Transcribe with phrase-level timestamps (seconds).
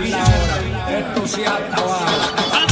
[0.00, 0.98] la.
[0.98, 2.65] Esto se ha acabado.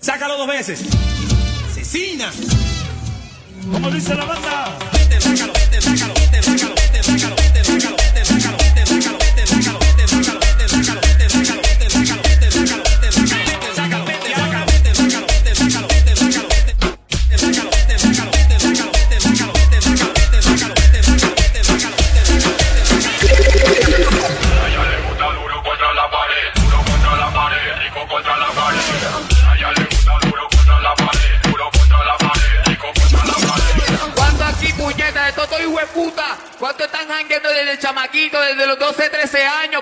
[0.00, 0.80] Sácalo dos veces.
[1.70, 2.32] Asesina.
[3.70, 4.78] Como dice la banda.
[4.94, 6.23] Vete, sácalo, vete, sácalo.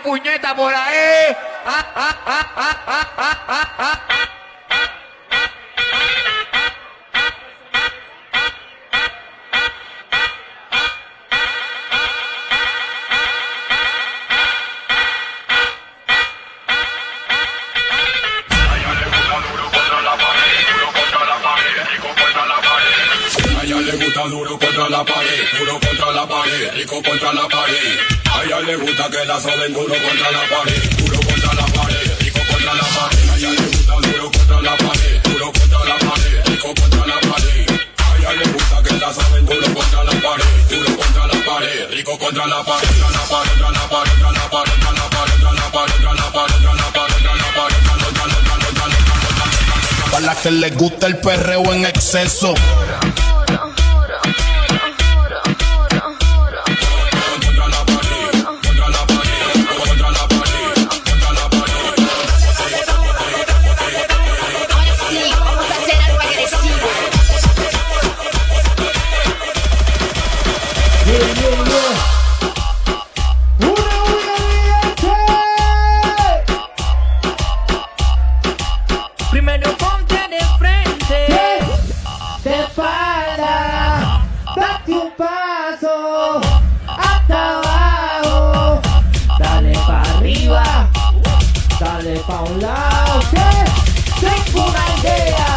[0.02, 1.36] puñeta por ahí.
[1.64, 2.52] Ah, ah, ah,
[24.28, 27.98] duro contra la pared, duro contra la pared, rico contra la pared.
[28.32, 29.72] A ella le gusta que la soben
[52.12, 52.71] sucesso.
[92.26, 92.60] pa' un
[94.20, 95.56] tengo una idea.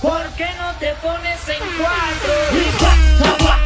[0.00, 3.61] ¿Por qué no te pones en cuatro?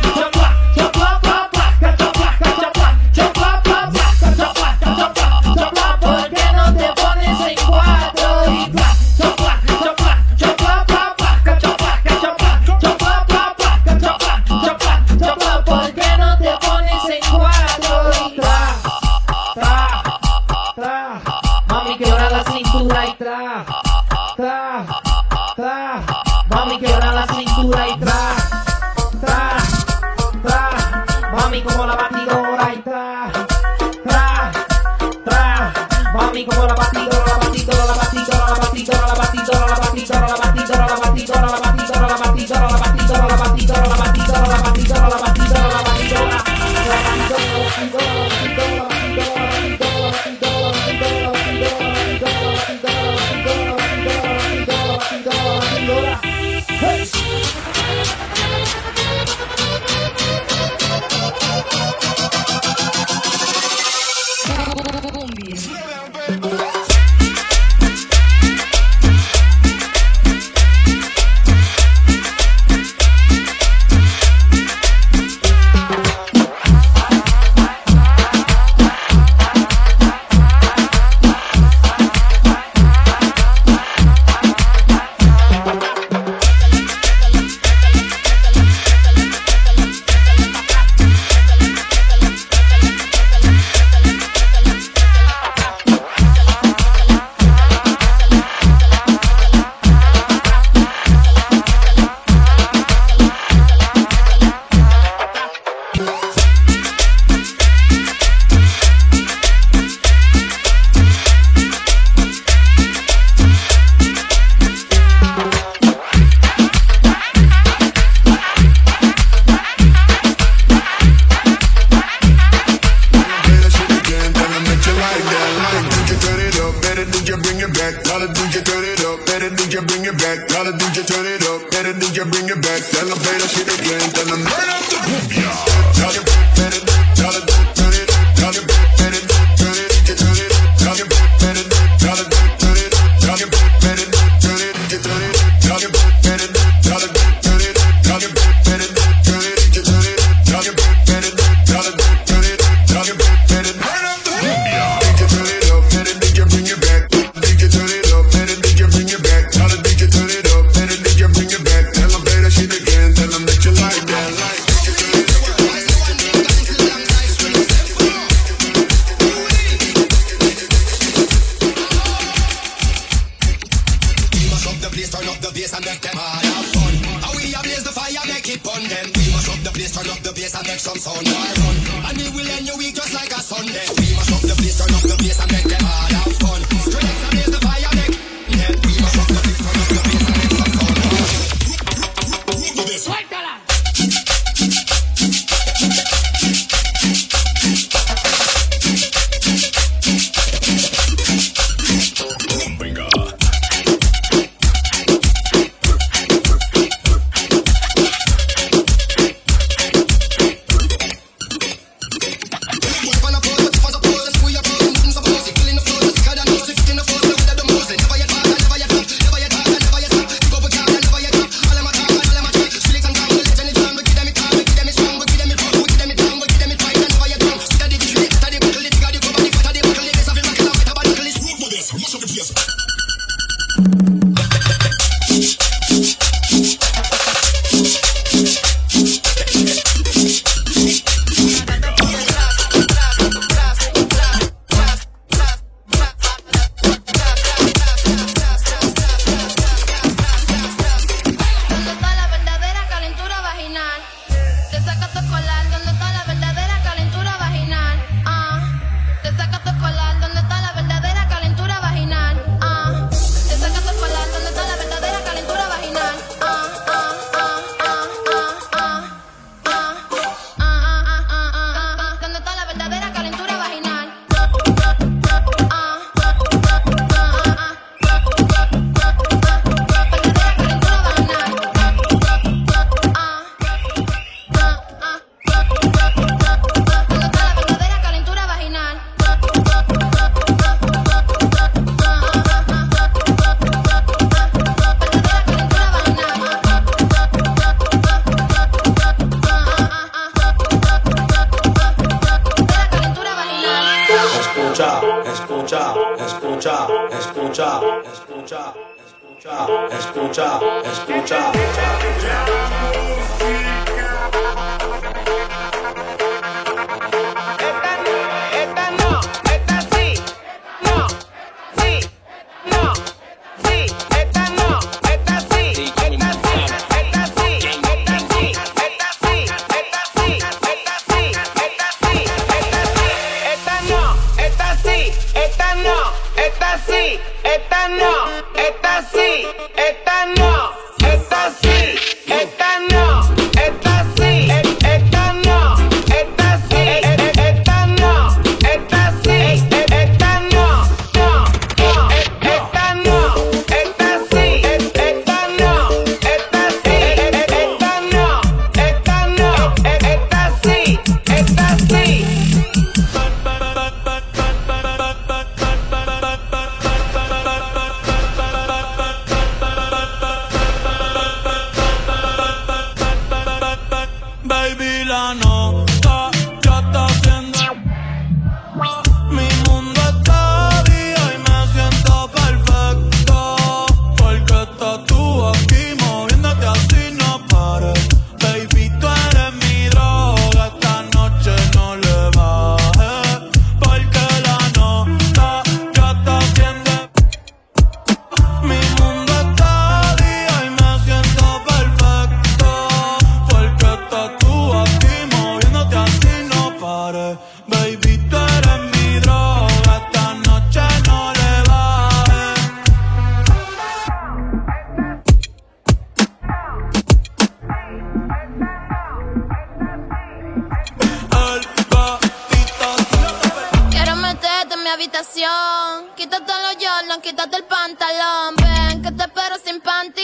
[425.07, 426.11] habitación.
[426.17, 428.57] Quítate los yornos, quítate el pantalón.
[428.57, 430.23] Ven que te espero sin panty.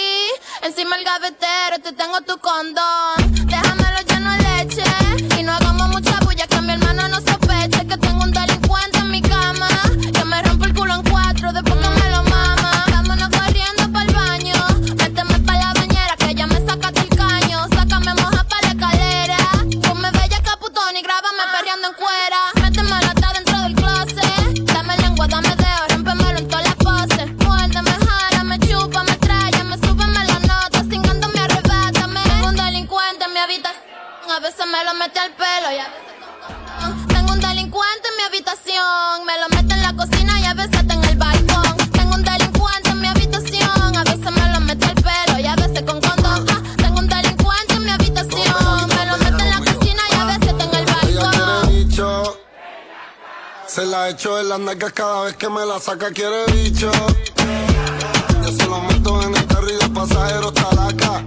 [0.62, 3.46] Encima el gavetero te tengo tu condón.
[3.46, 3.81] Déjame
[54.22, 54.38] bicho.
[54.38, 56.90] En las nalgas cada vez que me la saca quiere bicho.
[58.42, 61.24] Yo se lo meto en el carril de pasajeros talaca.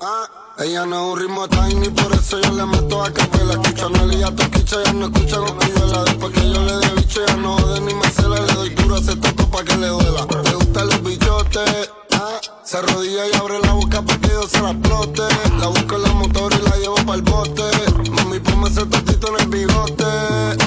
[0.00, 0.26] Ah.
[0.58, 3.52] Ella no es un ritmo tiny, por eso yo le meto a capela.
[3.52, 6.04] Escucha no y a toquicha, ya no escucha no pidela.
[6.04, 8.40] Después que yo le dé bicho, ya no jode ni me cela.
[8.40, 10.26] Le doy duro a ese tato pa' que le duela.
[10.44, 11.90] Le gustan los bichotes.
[12.12, 15.22] Ah, se arrodilla y abre la boca pa que yo se la explote.
[15.58, 17.62] La busco en la motor y la llevo pa el bote.
[18.10, 20.59] Mami, ponme ese tatito en el bigote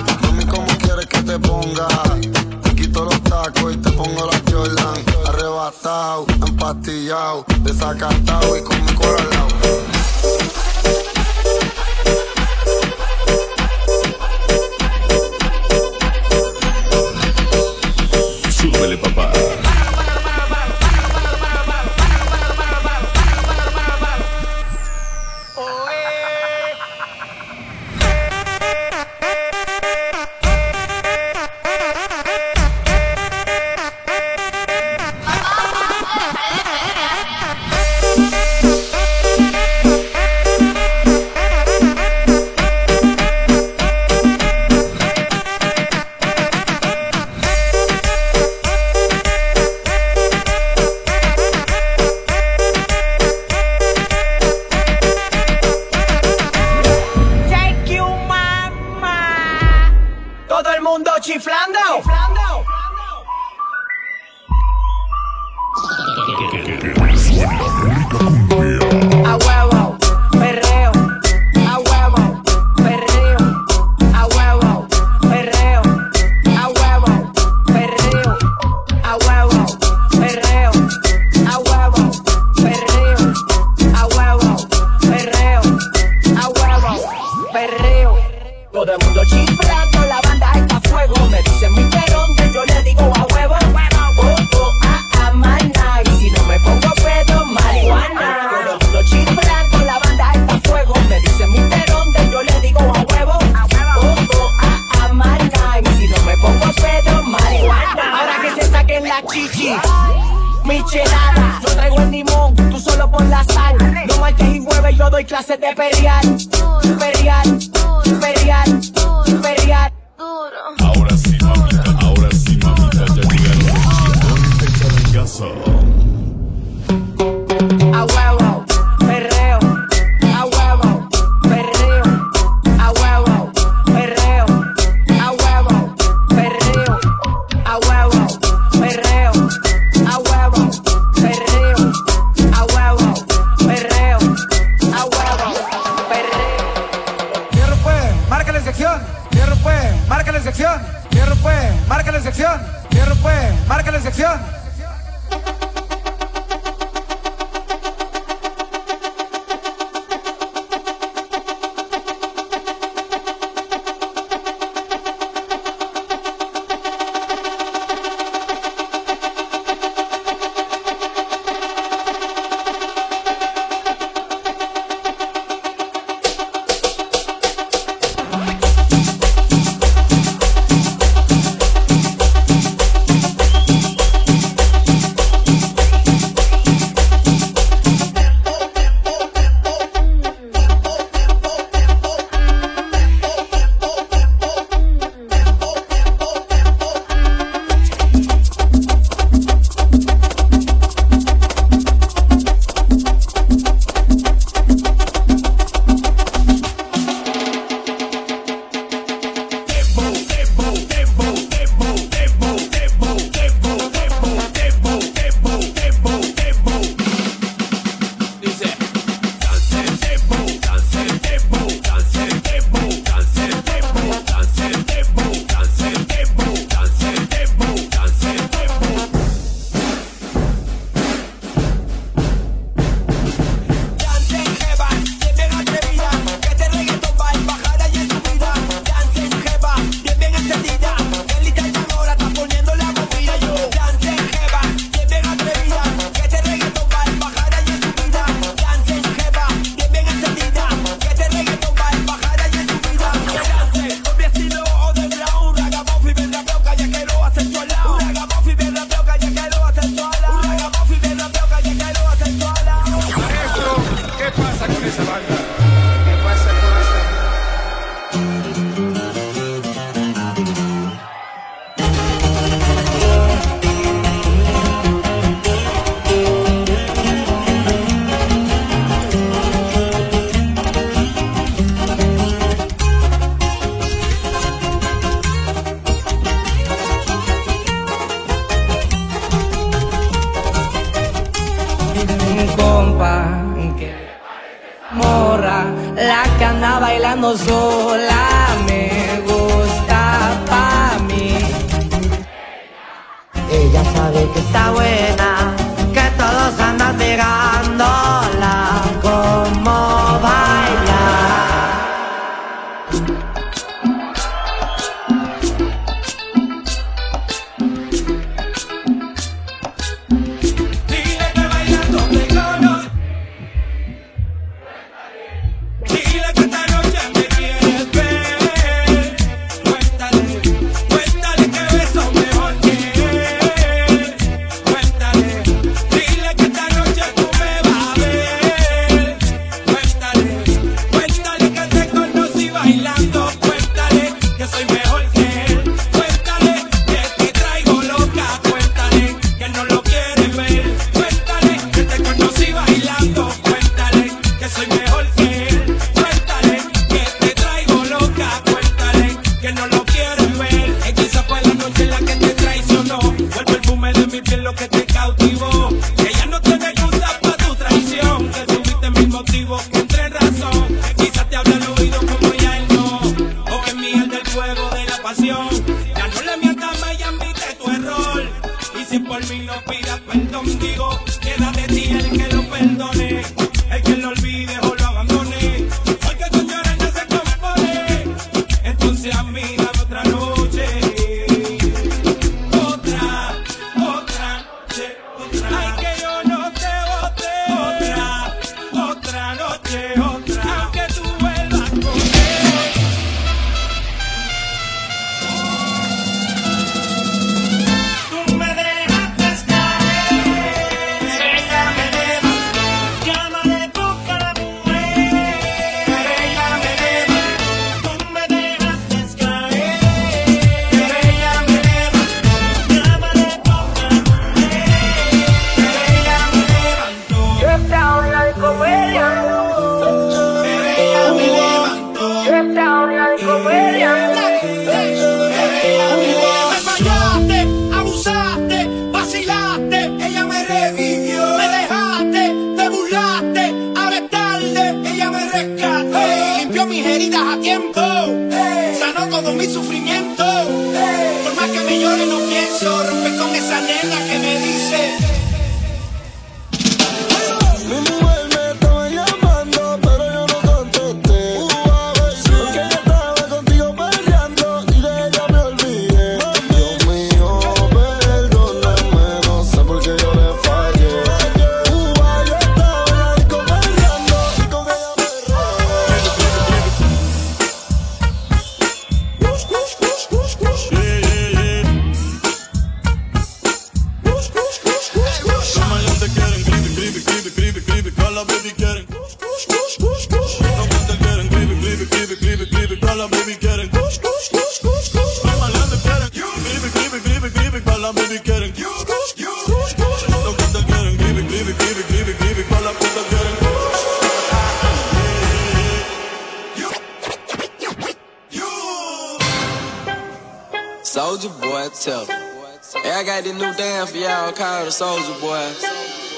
[1.38, 2.22] te.
[2.64, 5.04] Te quito los tacos y te pongo la Jordan.
[5.28, 9.33] Arrebatado, empastillado, desacatado y con mi corazón.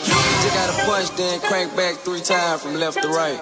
[0.07, 3.41] You gotta punch, then crank back three times from left to right.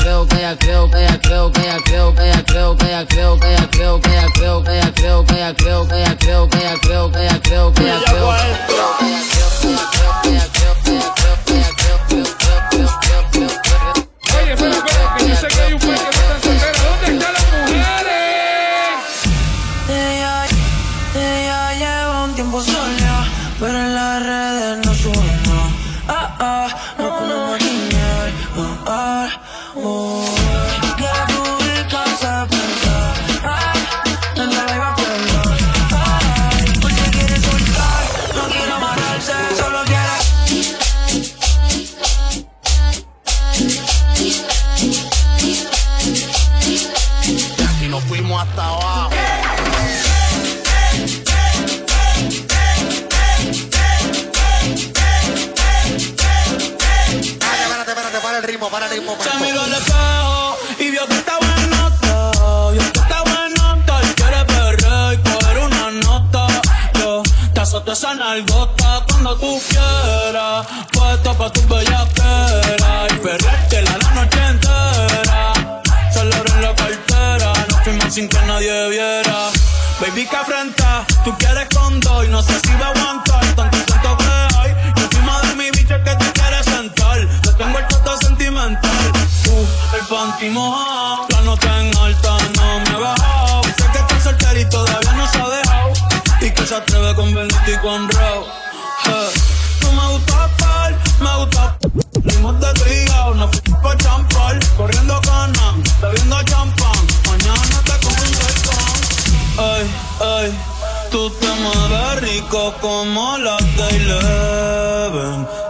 [0.00, 3.06] creo que ya creo que ya creo que ya creo que ya creo que ya
[3.06, 6.16] creo que ya creo que ya creo que ya creo que ya creo que ya
[6.16, 7.79] creo que ya creo que ya creo que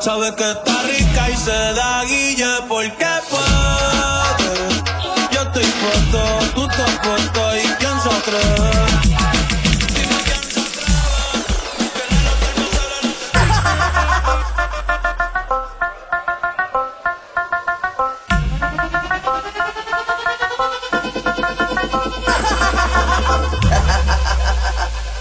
[0.01, 4.51] Sabe que está rica y se da guille porque puede.
[5.31, 6.21] Yo estoy puesto,
[6.55, 8.71] tú estás puesto y quién se atreve.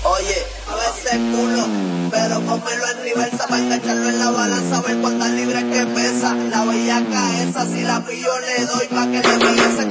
[0.03, 1.88] Oye, no ese culo.
[2.49, 6.33] Pónmelo en reversa para engancharlo en la balanza, ver cuántas libras que pesa.
[6.33, 9.87] La bellaca esa, si la pillo le doy pa' que le pille ese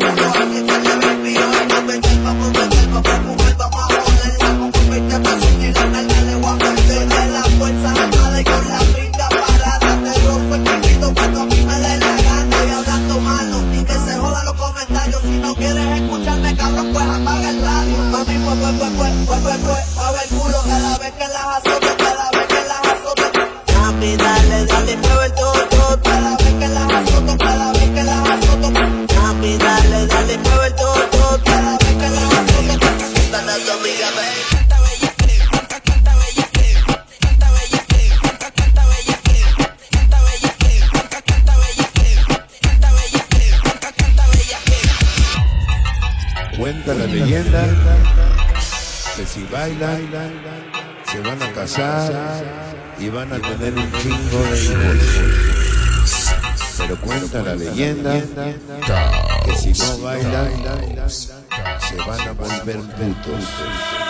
[49.19, 50.09] que si bailan,
[51.11, 52.13] se van a casar
[53.01, 54.99] y van a tener un chingo de hijos.
[56.79, 58.23] Pero cuenta la leyenda
[59.45, 60.53] que si no bailan,
[61.09, 64.08] se van a volver putos.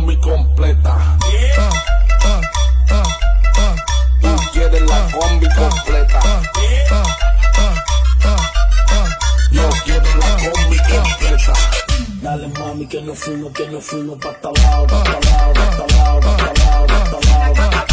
[0.00, 1.18] combi completa.
[1.30, 1.70] Yeah.
[4.20, 6.20] Tú quieres la combi completa.
[6.56, 7.04] Yeah.
[9.52, 11.52] Yo quiero la combi completa.
[12.22, 16.34] Dale mami que no fumo, que no fumo, pa' abajo, pa' abajo, pa' abajo, pa'
[16.34, 17.89] abajo, pa' abajo.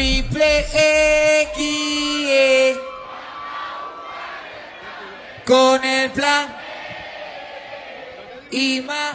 [0.00, 1.44] Triple eh.
[5.44, 6.56] Con el plan.
[8.50, 9.14] Y más.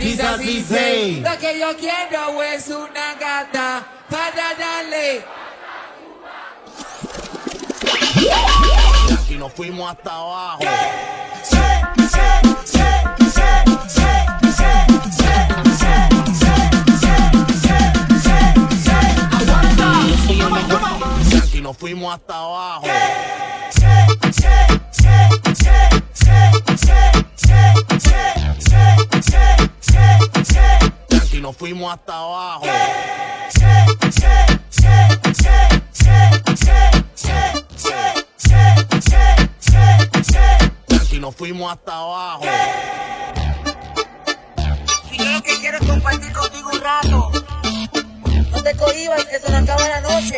[0.00, 5.24] Quizás sí Lo que yo quiero es una gata para darle.
[8.16, 10.64] Y aquí nos fuimos hasta abajo.
[21.62, 22.86] nos fuimos hasta abajo.
[31.32, 32.66] Y nos fuimos hasta abajo.
[41.12, 42.44] Y nos fuimos hasta abajo.
[45.18, 47.30] Lo que quiero compartir contigo un rato.
[48.50, 50.36] No te cohibas, eso no acaba la noche.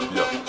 [0.00, 0.39] yeah.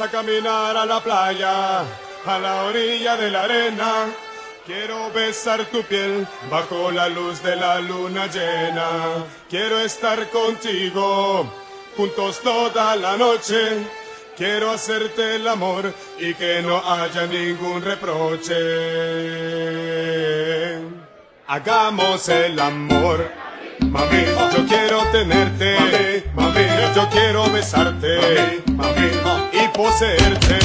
[0.00, 4.06] A caminar a la playa, a la orilla de la arena.
[4.64, 9.26] Quiero besar tu piel bajo la luz de la luna llena.
[9.50, 11.52] Quiero estar contigo,
[11.96, 13.88] juntos toda la noche.
[14.36, 18.54] Quiero hacerte el amor y que no haya ningún reproche.
[21.48, 23.47] Hagamos el amor
[23.90, 24.24] mami,
[24.54, 26.60] yo quiero tenerte, mami,
[26.94, 29.10] yo quiero besarte, mami,
[29.52, 30.58] y poseerte.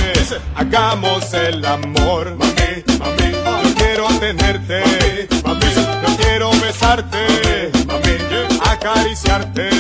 [0.56, 3.32] Hagamos el amor, mami, mami,
[3.64, 8.18] yo quiero tenerte, mami, yo quiero besarte, mami,
[8.70, 9.73] acariciarte.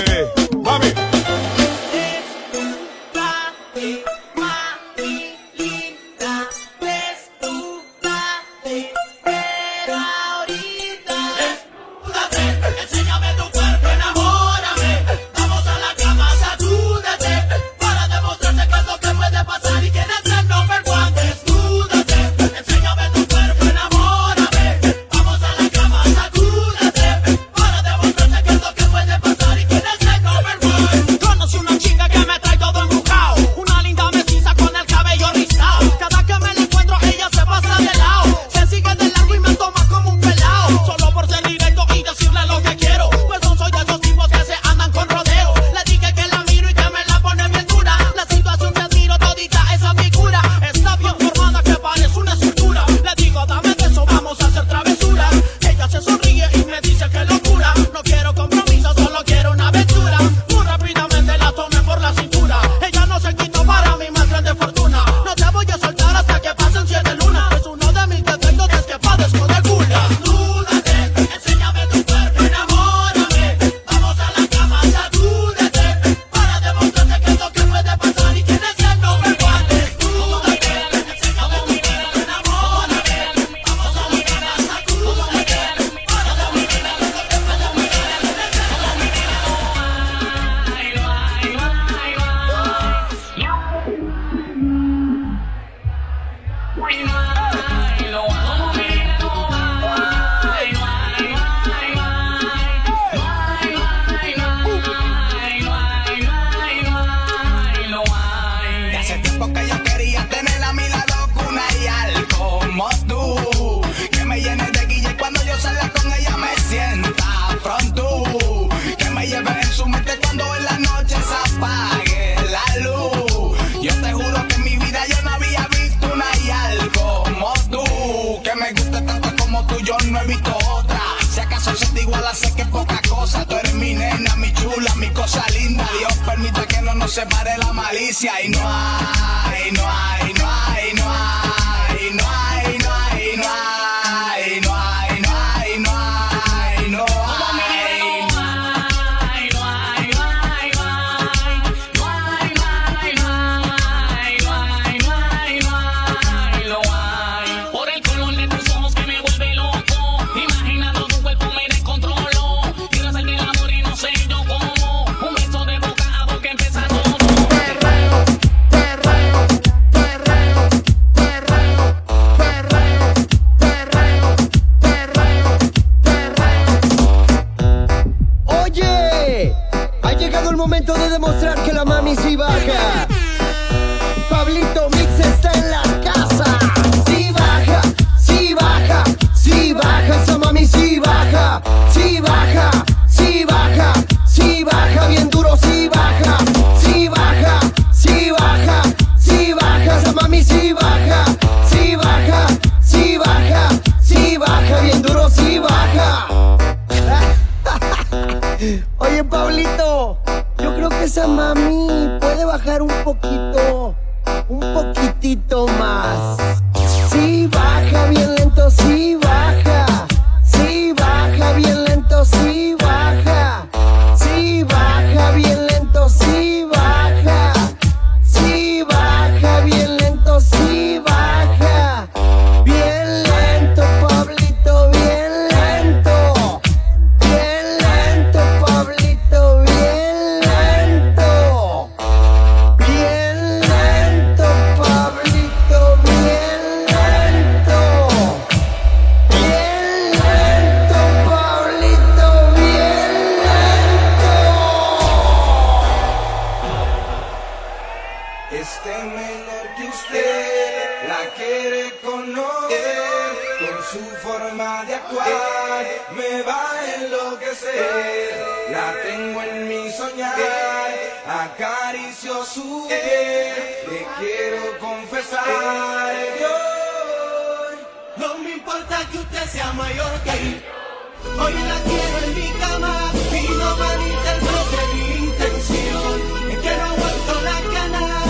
[279.47, 281.43] sea mayor que yo.
[281.43, 286.21] Hoy la quiero en mi cama y no malinterprete mi intención.
[286.51, 288.23] Es que no aguanto la gana,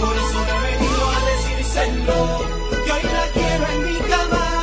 [0.00, 2.18] por eso me he venido a decírselo.
[2.84, 4.62] Que hoy la quiero en mi cama,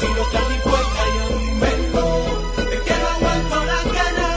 [0.00, 2.02] si no está dispuesta yo no invento.
[2.72, 4.30] Es que no aguanto la gana,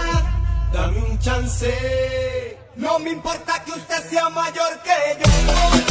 [0.74, 2.58] dame un chance.
[2.76, 5.87] No me importa que usted sea mayor que yo.